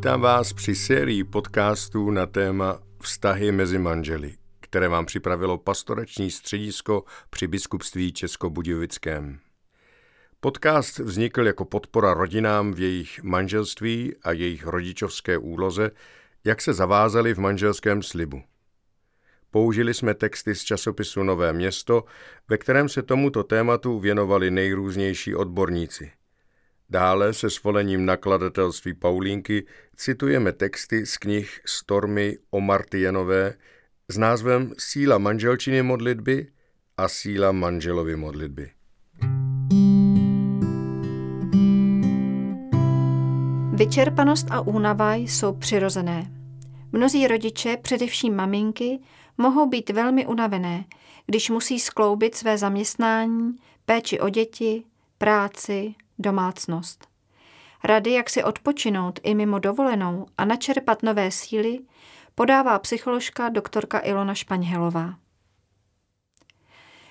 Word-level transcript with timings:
Vítám 0.00 0.20
vás 0.20 0.52
při 0.52 0.74
sérii 0.74 1.24
podcastů 1.24 2.10
na 2.10 2.26
téma 2.26 2.78
Vztahy 3.02 3.52
mezi 3.52 3.78
manželi, 3.78 4.34
které 4.60 4.88
vám 4.88 5.06
připravilo 5.06 5.58
pastorační 5.58 6.30
středisko 6.30 7.04
při 7.30 7.46
biskupství 7.46 8.12
Českobudějovickém. 8.12 9.38
Podcast 10.40 10.98
vznikl 10.98 11.46
jako 11.46 11.64
podpora 11.64 12.14
rodinám 12.14 12.72
v 12.72 12.80
jejich 12.80 13.22
manželství 13.22 14.14
a 14.22 14.32
jejich 14.32 14.66
rodičovské 14.66 15.38
úloze, 15.38 15.90
jak 16.44 16.60
se 16.60 16.72
zavázali 16.72 17.34
v 17.34 17.38
manželském 17.38 18.02
slibu. 18.02 18.42
Použili 19.50 19.94
jsme 19.94 20.14
texty 20.14 20.54
z 20.54 20.62
časopisu 20.62 21.22
Nové 21.22 21.52
město, 21.52 22.04
ve 22.48 22.58
kterém 22.58 22.88
se 22.88 23.02
tomuto 23.02 23.44
tématu 23.44 23.98
věnovali 23.98 24.50
nejrůznější 24.50 25.34
odborníci– 25.34 26.12
Dále 26.90 27.34
se 27.34 27.50
svolením 27.50 28.06
nakladatelství 28.06 28.94
Paulínky 28.94 29.66
citujeme 29.96 30.52
texty 30.52 31.06
z 31.06 31.16
knih 31.16 31.60
Stormy 31.66 32.38
o 32.50 32.60
Martienové 32.60 33.54
s 34.08 34.18
názvem 34.18 34.72
Síla 34.78 35.18
manželčiny 35.18 35.82
modlitby 35.82 36.46
a 36.96 37.08
Síla 37.08 37.52
manželovy 37.52 38.16
modlitby. 38.16 38.70
Vyčerpanost 43.74 44.46
a 44.50 44.60
únava 44.60 45.14
jsou 45.14 45.52
přirozené. 45.54 46.32
Mnozí 46.92 47.26
rodiče, 47.26 47.76
především 47.82 48.36
maminky, 48.36 48.98
mohou 49.38 49.68
být 49.68 49.90
velmi 49.90 50.26
unavené, 50.26 50.84
když 51.26 51.50
musí 51.50 51.80
skloubit 51.80 52.34
své 52.34 52.58
zaměstnání, 52.58 53.56
péči 53.86 54.20
o 54.20 54.28
děti, 54.28 54.84
práci, 55.18 55.94
domácnost. 56.20 57.10
Rady, 57.84 58.12
jak 58.12 58.30
si 58.30 58.44
odpočinout 58.44 59.20
i 59.22 59.34
mimo 59.34 59.58
dovolenou 59.58 60.26
a 60.38 60.44
načerpat 60.44 61.02
nové 61.02 61.30
síly, 61.30 61.78
podává 62.34 62.78
psycholožka 62.78 63.48
doktorka 63.48 64.00
Ilona 64.04 64.34
Špaňhelová. 64.34 65.14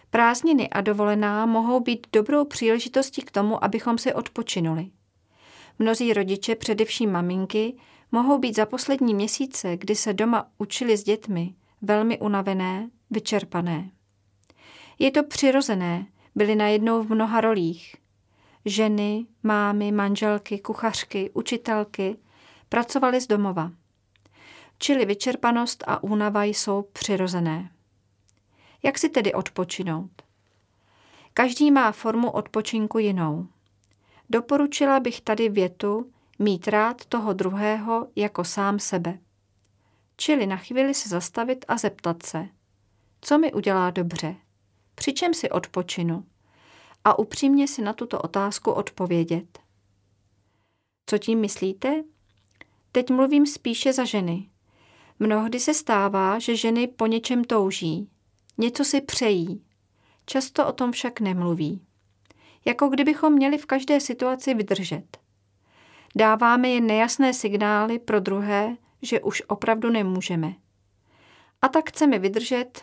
Prázdniny 0.09 0.69
a 0.69 0.81
dovolená 0.81 1.45
mohou 1.45 1.79
být 1.79 2.07
dobrou 2.13 2.45
příležitostí 2.45 3.21
k 3.21 3.31
tomu, 3.31 3.63
abychom 3.63 3.97
si 3.97 4.13
odpočinuli. 4.13 4.91
Mnozí 5.79 6.13
rodiče, 6.13 6.55
především 6.55 7.11
maminky, 7.11 7.77
mohou 8.11 8.37
být 8.37 8.55
za 8.55 8.65
poslední 8.65 9.13
měsíce, 9.13 9.77
kdy 9.77 9.95
se 9.95 10.13
doma 10.13 10.47
učili 10.57 10.97
s 10.97 11.03
dětmi, 11.03 11.55
velmi 11.81 12.19
unavené, 12.19 12.89
vyčerpané. 13.09 13.91
Je 14.99 15.11
to 15.11 15.23
přirozené, 15.23 16.05
byli 16.35 16.55
najednou 16.55 17.03
v 17.03 17.09
mnoha 17.09 17.41
rolích– 17.41 17.95
ženy, 18.65 19.25
mámy, 19.43 19.91
manželky, 19.91 20.59
kuchařky, 20.59 21.29
učitelky 21.33 22.17
pracovaly 22.69 23.21
z 23.21 23.27
domova. 23.27 23.71
Čili 24.77 25.05
vyčerpanost 25.05 25.83
a 25.87 26.03
únava 26.03 26.43
jsou 26.43 26.81
přirozené. 26.81 27.71
Jak 28.83 28.97
si 28.97 29.09
tedy 29.09 29.33
odpočinout? 29.33 30.11
Každý 31.33 31.71
má 31.71 31.91
formu 31.91 32.31
odpočinku 32.31 32.99
jinou. 32.99 33.47
Doporučila 34.29 34.99
bych 34.99 35.21
tady 35.21 35.49
větu 35.49 36.11
mít 36.39 36.67
rád 36.67 37.05
toho 37.05 37.33
druhého 37.33 38.07
jako 38.15 38.43
sám 38.43 38.79
sebe. 38.79 39.19
Čili 40.17 40.45
na 40.45 40.57
chvíli 40.57 40.93
se 40.93 41.09
zastavit 41.09 41.65
a 41.67 41.77
zeptat 41.77 42.23
se, 42.23 42.47
co 43.21 43.37
mi 43.37 43.53
udělá 43.53 43.89
dobře, 43.89 44.35
přičem 44.95 45.33
si 45.33 45.49
odpočinu, 45.49 46.25
a 47.09 47.19
upřímně 47.19 47.67
si 47.67 47.81
na 47.81 47.93
tuto 47.93 48.21
otázku 48.21 48.71
odpovědět. 48.71 49.59
Co 51.05 51.17
tím 51.17 51.39
myslíte? 51.39 52.03
Teď 52.91 53.09
mluvím 53.09 53.45
spíše 53.45 53.93
za 53.93 54.05
ženy. 54.05 54.49
Mnohdy 55.19 55.59
se 55.59 55.73
stává, 55.73 56.39
že 56.39 56.55
ženy 56.55 56.87
po 56.87 57.07
něčem 57.07 57.43
touží, 57.43 58.09
něco 58.57 58.85
si 58.85 59.01
přejí. 59.01 59.63
Často 60.25 60.67
o 60.67 60.71
tom 60.71 60.91
však 60.91 61.19
nemluví. 61.19 61.81
Jako 62.65 62.87
kdybychom 62.87 63.33
měli 63.33 63.57
v 63.57 63.65
každé 63.65 63.99
situaci 63.99 64.53
vydržet. 64.53 65.17
Dáváme 66.15 66.69
jen 66.69 66.87
nejasné 66.87 67.33
signály 67.33 67.99
pro 67.99 68.19
druhé, 68.19 68.77
že 69.01 69.21
už 69.21 69.43
opravdu 69.47 69.89
nemůžeme. 69.89 70.53
A 71.61 71.67
tak 71.67 71.89
chceme 71.89 72.19
vydržet 72.19 72.81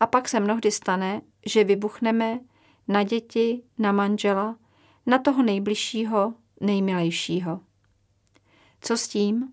a 0.00 0.06
pak 0.06 0.28
se 0.28 0.40
mnohdy 0.40 0.70
stane, 0.70 1.20
že 1.46 1.64
vybuchneme 1.64 2.40
na 2.88 3.02
děti, 3.02 3.62
na 3.78 3.92
manžela, 3.92 4.58
na 5.06 5.18
toho 5.18 5.42
nejbližšího, 5.42 6.34
nejmilejšího. 6.60 7.60
Co 8.80 8.96
s 8.96 9.08
tím? 9.08 9.52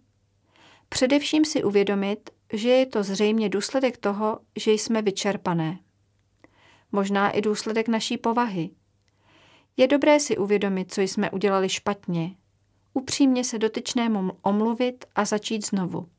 Především 0.90 1.46
si 1.46 1.64
uvědomit, 1.64 2.30
že 2.54 2.70
je 2.70 2.86
to 2.86 3.04
zřejmě 3.04 3.50
důsledek 3.50 3.98
toho, 3.98 4.40
že 4.56 4.72
jsme 4.72 5.02
vyčerpané. 5.02 5.80
Možná 6.92 7.30
i 7.30 7.42
důsledek 7.42 7.88
naší 7.88 8.18
povahy. 8.18 8.70
Je 9.78 9.88
dobré 9.88 10.20
si 10.20 10.38
uvědomit, 10.38 10.94
co 10.94 11.02
jsme 11.02 11.32
udělali 11.32 11.70
špatně, 11.70 12.36
upřímně 12.94 13.44
se 13.44 13.60
dotyčnému 13.60 14.32
omluvit 14.42 15.06
a 15.16 15.26
začít 15.26 15.66
znovu. 15.66 16.10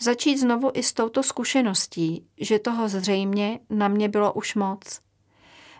Začít 0.00 0.38
znovu 0.38 0.70
i 0.74 0.82
s 0.82 0.92
touto 0.92 1.22
zkušeností, 1.22 2.26
že 2.40 2.58
toho 2.58 2.88
zřejmě 2.88 3.60
na 3.70 3.88
mě 3.88 4.08
bylo 4.08 4.32
už 4.32 4.54
moc– 4.54 5.00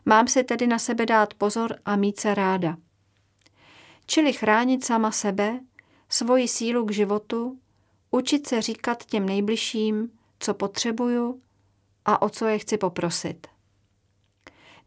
Mám 0.08 0.28
si 0.28 0.44
tedy 0.44 0.66
na 0.66 0.78
sebe 0.78 1.06
dát 1.06 1.34
pozor 1.34 1.76
a 1.84 1.96
mít 1.96 2.20
se 2.20 2.34
ráda. 2.34 2.76
Čili 4.06 4.32
chránit 4.32 4.84
sama 4.84 5.10
sebe, 5.10 5.60
svoji 6.08 6.48
sílu 6.48 6.84
k 6.84 6.92
životu, 6.92 7.58
učit 8.10 8.46
se 8.46 8.62
říkat 8.62 9.04
těm 9.04 9.26
nejbližším, 9.26 10.10
co 10.38 10.54
potřebuju 10.54 11.40
a 12.04 12.22
o 12.22 12.28
co 12.28 12.46
je 12.46 12.58
chci 12.58 12.78
poprosit. 12.78 13.46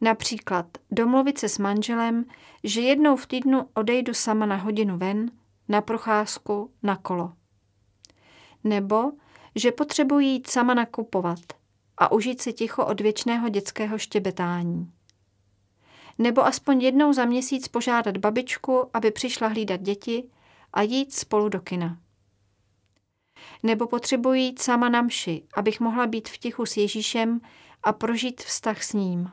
Například 0.02 0.66
domluvit 0.92 1.38
se 1.38 1.50
s 1.50 1.58
manželem, 1.58 2.26
že 2.64 2.82
jednou 2.82 3.16
v 3.16 3.26
týdnu 3.26 3.70
odejdu 3.74 4.14
sama 4.14 4.46
na 4.46 4.56
hodinu 4.56 4.98
ven, 4.98 5.32
na 5.68 5.82
procházku, 5.82 6.72
na 6.84 6.96
kolo. 6.96 7.34
Nebo, 8.64 9.12
že 9.56 9.72
potřebuji 9.72 10.20
jít 10.20 10.50
sama 10.50 10.74
nakupovat 10.74 11.40
a 11.98 12.12
užít 12.12 12.42
si 12.42 12.54
ticho 12.54 12.86
od 12.86 13.02
věčného 13.02 13.50
dětského 13.50 13.98
štěbetání 13.98 14.92
nebo 16.18 16.46
aspoň 16.46 16.82
jednou 16.82 17.14
za 17.14 17.26
měsíc 17.26 17.68
požádat 17.68 18.18
babičku, 18.18 18.90
aby 18.94 19.12
přišla 19.12 19.48
hlídat 19.48 19.82
děti 19.82 20.24
a 20.74 20.82
jít 20.82 21.14
spolu 21.14 21.50
do 21.50 21.62
kina. 21.62 21.98
Nebo 23.64 23.88
potřebuji 23.88 24.34
jít 24.34 24.62
sama 24.62 24.90
na 24.90 25.02
mši, 25.02 25.44
abych 25.54 25.80
mohla 25.80 26.08
být 26.08 26.30
v 26.30 26.38
tichu 26.38 26.66
s 26.66 26.78
Ježíšem 26.78 27.42
a 27.84 27.94
prožít 27.94 28.42
vztah 28.42 28.84
s 28.84 28.94
ním. 28.94 29.30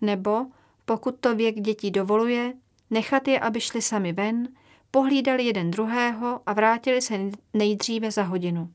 Nebo, 0.00 0.46
pokud 0.84 1.16
to 1.20 1.34
věk 1.34 1.60
dětí 1.60 1.90
dovoluje, 1.90 2.54
nechat 2.90 3.28
je, 3.28 3.40
aby 3.40 3.60
šli 3.60 3.82
sami 3.82 4.12
ven, 4.12 4.48
pohlídali 4.90 5.44
jeden 5.44 5.70
druhého 5.70 6.40
a 6.46 6.52
vrátili 6.52 7.02
se 7.02 7.18
nejdříve 7.54 8.10
za 8.10 8.22
hodinu. 8.22 8.72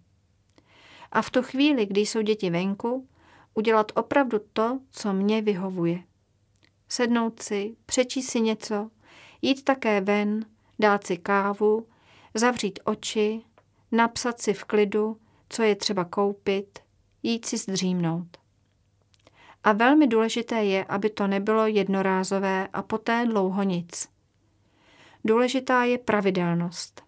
A 1.11 1.21
v 1.21 1.29
tu 1.29 1.41
chvíli, 1.41 1.85
kdy 1.85 2.01
jsou 2.01 2.21
děti 2.21 2.49
venku, 2.49 3.07
udělat 3.53 3.91
opravdu 3.95 4.39
to, 4.53 4.79
co 4.91 5.13
mě 5.13 5.41
vyhovuje 5.41 6.03
sednout 6.93 7.41
si, 7.41 7.75
přečíst 7.85 8.29
si 8.29 8.41
něco, 8.41 8.89
jít 9.41 9.63
také 9.63 10.01
ven, 10.01 10.45
dát 10.79 11.07
si 11.07 11.17
kávu, 11.17 11.87
zavřít 12.33 12.79
oči, 12.83 13.41
napsat 13.91 14.41
si 14.41 14.53
v 14.53 14.63
klidu, 14.63 15.17
co 15.49 15.63
je 15.63 15.75
třeba 15.75 16.05
koupit, 16.05 16.79
jít 17.23 17.45
si 17.45 17.57
zdřímnout. 17.57 18.37
A 19.63 19.71
velmi 19.71 20.07
důležité 20.07 20.63
je, 20.63 20.85
aby 20.85 21.09
to 21.09 21.27
nebylo 21.27 21.67
jednorázové 21.67 22.67
a 22.73 22.81
poté 22.81 23.25
dlouho 23.25 23.63
nic. 23.63 24.09
Důležitá 25.25 25.83
je 25.83 25.97
pravidelnost. 25.97 27.03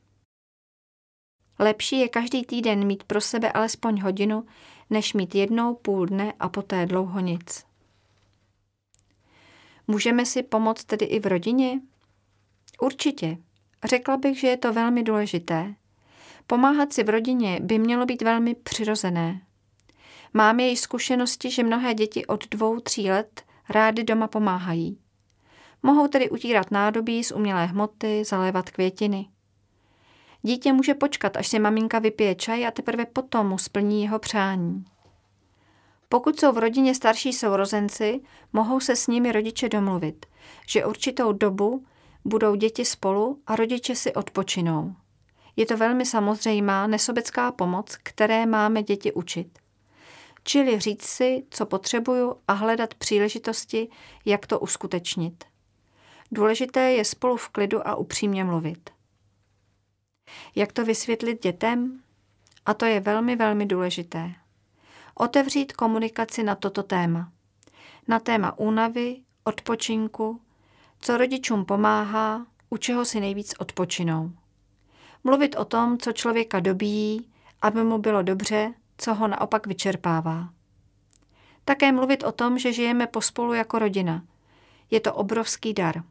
Lepší 1.60 2.00
je 2.00 2.10
každý 2.10 2.46
týden 2.46 2.88
mít 2.88 3.04
pro 3.04 3.22
sebe 3.22 3.52
alespoň 3.52 4.02
hodinu, 4.02 4.46
než 4.90 5.14
mít 5.14 5.36
jednou 5.36 5.76
půl 5.76 6.06
dne 6.06 6.34
a 6.40 6.50
poté 6.50 6.86
dlouho 6.86 7.20
nic. 7.20 7.65
Můžeme 9.88 10.26
si 10.26 10.44
pomoct 10.44 10.84
tedy 10.84 11.06
i 11.06 11.20
v 11.20 11.26
rodině? 11.26 11.82
Určitě. 12.82 13.38
Řekla 13.84 14.18
bych, 14.18 14.40
že 14.40 14.48
je 14.48 14.58
to 14.58 14.74
velmi 14.74 15.04
důležité. 15.04 15.76
Pomáhat 16.48 16.94
si 16.94 17.04
v 17.04 17.10
rodině 17.10 17.60
by 17.62 17.80
mělo 17.80 18.06
být 18.06 18.22
velmi 18.22 18.56
přirozené. 18.56 19.42
Mám 20.34 20.60
její 20.60 20.78
zkušenosti, 20.78 21.52
že 21.52 21.64
mnohé 21.64 21.94
děti 21.94 22.26
od 22.26 22.50
dvou, 22.50 22.80
tří 22.80 23.12
let 23.12 23.42
rády 23.70 24.04
doma 24.04 24.28
pomáhají. 24.28 25.00
Mohou 25.84 26.08
tedy 26.08 26.30
utírat 26.30 26.72
nádobí 26.72 27.24
z 27.24 27.32
umělé 27.32 27.66
hmoty, 27.66 28.24
zalévat 28.24 28.70
květiny. 28.70 29.30
Dítě 30.42 30.74
může 30.74 30.94
počkat, 30.94 31.38
až 31.38 31.48
si 31.48 31.60
maminka 31.60 32.00
vypije 32.00 32.36
čaj 32.36 32.68
a 32.68 32.72
teprve 32.72 33.06
potom 33.06 33.48
mu 33.48 33.58
splní 33.58 34.04
jeho 34.04 34.20
přání. 34.20 34.86
Pokud 36.10 36.40
jsou 36.40 36.52
v 36.52 36.58
rodině 36.58 36.96
starší 36.96 37.34
sourozenci, 37.34 38.22
mohou 38.54 38.80
se 38.80 38.96
s 38.96 39.08
nimi 39.08 39.32
rodiče 39.32 39.70
domluvit, 39.70 40.26
že 40.68 40.86
určitou 40.86 41.34
dobu 41.34 41.86
budou 42.26 42.56
děti 42.56 42.86
spolu 42.86 43.40
a 43.48 43.56
rodiče 43.56 43.96
si 43.96 44.14
odpočinou. 44.14 44.96
Je 45.56 45.66
to 45.66 45.78
velmi 45.78 46.06
samozřejmá 46.06 46.88
nesobecká 46.88 47.52
pomoc, 47.52 47.98
které 48.04 48.46
máme 48.46 48.84
děti 48.84 49.14
učit. 49.14 49.60
Čili 50.44 50.80
říct 50.80 51.06
si, 51.06 51.44
co 51.50 51.66
potřebuju 51.66 52.36
a 52.48 52.54
hledat 52.54 52.94
příležitosti, 52.94 53.90
jak 54.26 54.48
to 54.48 54.60
uskutečnit. 54.60 55.44
Důležité 56.32 56.92
je 56.92 57.06
spolu 57.06 57.38
v 57.38 57.50
klidu 57.50 57.88
a 57.88 57.96
upřímně 57.96 58.44
mluvit. 58.44 58.90
Jak 60.56 60.72
to 60.72 60.86
vysvětlit 60.86 61.44
dětem? 61.44 62.02
A 62.66 62.74
to 62.74 62.86
je 62.86 63.00
velmi, 63.00 63.36
velmi 63.36 63.66
důležité. 63.66 64.32
Otevřít 65.18 65.74
komunikaci 65.74 66.44
na 66.44 66.56
toto 66.56 66.84
téma. 66.84 67.32
Na 68.08 68.20
téma 68.20 68.58
únavy, 68.58 69.22
odpočinku, 69.44 70.42
co 71.00 71.18
rodičům 71.18 71.66
pomáhá, 71.66 72.46
u 72.70 72.78
čeho 72.78 73.06
si 73.06 73.20
nejvíc 73.20 73.54
odpočinou. 73.60 74.32
Mluvit 75.24 75.56
o 75.56 75.66
tom, 75.66 75.98
co 75.98 76.12
člověka 76.12 76.60
dobíjí, 76.60 77.30
aby 77.62 77.84
mu 77.84 77.98
bylo 77.98 78.22
dobře, 78.22 78.74
co 78.98 79.14
ho 79.14 79.28
naopak 79.28 79.68
vyčerpává. 79.68 80.50
Také 81.66 81.92
mluvit 81.92 82.24
o 82.24 82.32
tom, 82.32 82.60
že 82.60 82.74
žijeme 82.74 83.08
pospolu 83.08 83.54
jako 83.54 83.80
rodina. 83.80 84.24
Je 84.92 85.00
to 85.00 85.14
obrovský 85.14 85.74
dar. 85.74 86.04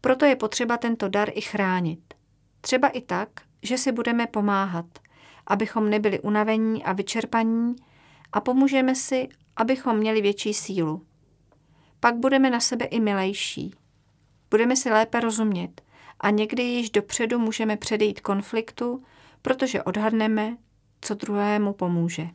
Proto 0.00 0.24
je 0.24 0.36
potřeba 0.36 0.76
tento 0.76 1.08
dar 1.08 1.30
i 1.34 1.40
chránit. 1.40 2.14
Třeba 2.60 2.88
i 2.88 3.00
tak, 3.00 3.28
že 3.62 3.78
si 3.78 3.92
budeme 3.92 4.26
pomáhat, 4.26 4.86
abychom 5.46 5.90
nebyli 5.90 6.20
unavení 6.20 6.84
a 6.84 6.92
vyčerpaní 6.92 7.76
a 8.32 8.40
pomůžeme 8.40 8.94
si, 8.94 9.28
abychom 9.56 9.96
měli 9.96 10.20
větší 10.20 10.54
sílu. 10.54 11.06
Pak 12.00 12.16
budeme 12.16 12.50
na 12.50 12.60
sebe 12.60 12.84
i 12.84 13.00
milejší. 13.00 13.74
Budeme 14.50 14.76
si 14.76 14.90
lépe 14.90 15.20
rozumět 15.20 15.82
a 16.20 16.30
někdy 16.30 16.62
již 16.62 16.90
dopředu 16.90 17.38
můžeme 17.38 17.76
předejít 17.76 18.20
konfliktu, 18.20 19.04
protože 19.42 19.82
odhadneme, 19.82 20.56
co 21.00 21.14
druhému 21.14 21.72
pomůže. 21.72 22.28